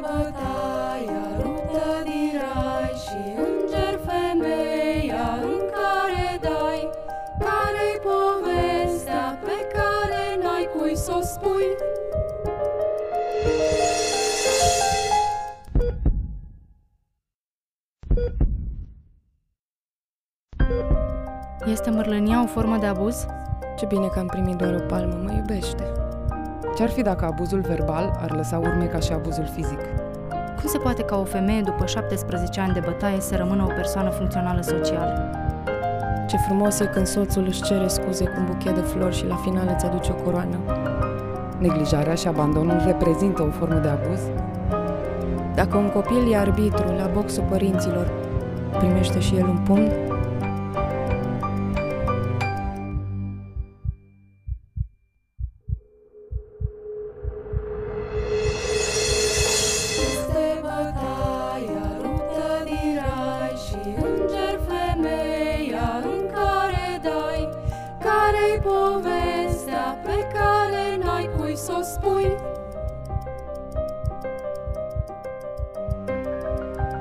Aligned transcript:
bătaia 0.00 1.24
ruptă 1.42 2.02
din 2.04 2.32
rai 2.40 2.92
și 3.04 3.20
înger 3.36 4.00
femeia 4.06 5.38
în 5.42 5.58
care 5.74 6.38
dai 6.40 6.90
Care-i 7.38 7.98
povestea 8.08 9.38
pe 9.44 9.76
care 9.76 10.42
n-ai 10.42 10.68
cui 10.76 10.96
să 10.96 11.12
o 11.18 11.20
spui? 11.20 11.66
Este 21.66 21.90
mărlânia 21.90 22.42
o 22.42 22.46
formă 22.46 22.76
de 22.76 22.86
abuz? 22.86 23.26
Ce 23.78 23.86
bine 23.86 24.06
că 24.06 24.18
am 24.18 24.26
primit 24.26 24.56
doar 24.56 24.74
o 24.74 24.86
palmă, 24.86 25.14
mă 25.14 25.32
iubește. 25.32 25.41
Ce-ar 26.76 26.88
fi 26.88 27.02
dacă 27.02 27.24
abuzul 27.24 27.60
verbal 27.60 28.18
ar 28.22 28.30
lăsa 28.30 28.58
urme 28.58 28.84
ca 28.84 28.98
și 28.98 29.12
abuzul 29.12 29.48
fizic? 29.54 29.80
Cum 30.60 30.68
se 30.70 30.78
poate 30.78 31.02
ca 31.02 31.16
o 31.16 31.24
femeie 31.24 31.60
după 31.60 31.86
17 31.86 32.60
ani 32.60 32.72
de 32.72 32.80
bătaie 32.80 33.20
să 33.20 33.36
rămână 33.36 33.62
o 33.62 33.72
persoană 33.74 34.10
funcțională 34.10 34.60
socială? 34.60 35.30
Ce 36.26 36.36
frumos 36.36 36.80
e 36.80 36.84
când 36.84 37.06
soțul 37.06 37.44
își 37.46 37.62
cere 37.62 37.86
scuze 37.86 38.24
cu 38.24 38.34
un 38.38 38.44
buchet 38.46 38.74
de 38.74 38.80
flori 38.80 39.16
și 39.16 39.26
la 39.26 39.36
final 39.36 39.70
îți 39.74 39.84
aduce 39.84 40.10
o 40.10 40.22
coroană. 40.22 40.56
Neglijarea 41.58 42.14
și 42.14 42.28
abandonul 42.28 42.82
reprezintă 42.86 43.42
o 43.42 43.50
formă 43.50 43.78
de 43.78 43.88
abuz? 43.88 44.20
Dacă 45.54 45.76
un 45.76 45.88
copil 45.88 46.32
e 46.32 46.36
arbitru 46.36 46.92
la 46.96 47.10
boxul 47.12 47.44
părinților, 47.48 48.10
primește 48.78 49.20
și 49.20 49.36
el 49.36 49.48
un 49.48 49.58
pumn? 49.58 50.11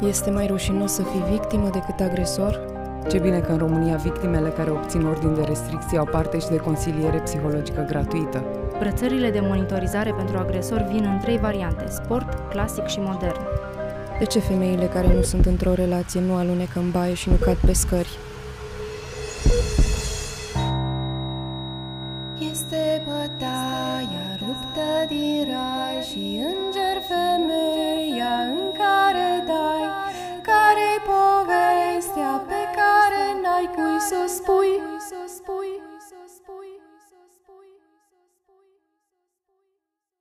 Este 0.00 0.30
mai 0.30 0.46
rușinos 0.46 0.92
să 0.92 1.02
fii 1.02 1.24
victimă 1.30 1.70
decât 1.72 2.00
agresor? 2.00 2.72
Ce 3.08 3.18
bine 3.18 3.38
că 3.38 3.52
în 3.52 3.58
România 3.58 3.96
victimele 3.96 4.48
care 4.48 4.70
obțin 4.70 5.04
ordin 5.04 5.34
de 5.34 5.40
restricție 5.40 5.98
au 5.98 6.04
parte 6.04 6.38
și 6.38 6.48
de 6.48 6.56
consiliere 6.56 7.18
psihologică 7.18 7.84
gratuită. 7.88 8.44
Brățările 8.78 9.30
de 9.30 9.40
monitorizare 9.40 10.14
pentru 10.16 10.38
agresori 10.38 10.84
vin 10.92 11.04
în 11.04 11.18
trei 11.18 11.38
variante, 11.38 11.84
sport, 11.88 12.50
clasic 12.50 12.86
și 12.86 12.98
modern. 13.00 13.40
De 14.18 14.24
ce 14.24 14.38
femeile 14.38 14.86
care 14.86 15.14
nu 15.14 15.22
sunt 15.22 15.46
într-o 15.46 15.74
relație 15.74 16.20
nu 16.20 16.34
alunecă 16.34 16.78
în 16.78 16.90
baie 16.90 17.14
și 17.14 17.28
nu 17.28 17.34
cad 17.34 17.56
pe 17.56 17.72
scări? 17.72 18.18
Este 22.50 23.02
bătaia 23.04 24.26
ruptă 24.38 24.88
din 25.08 25.46
rai 25.50 26.02
și 26.10 26.40